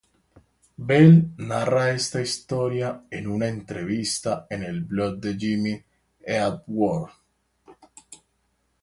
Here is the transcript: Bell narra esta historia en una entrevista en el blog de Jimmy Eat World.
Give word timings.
Bell 0.91 1.11
narra 1.51 1.83
esta 1.97 2.21
historia 2.23 2.89
en 3.11 3.27
una 3.29 3.49
entrevista 3.49 4.47
en 4.49 4.63
el 4.63 4.81
blog 4.83 5.17
de 5.19 5.37
Jimmy 5.37 5.79
Eat 6.23 6.63
World. 6.65 7.13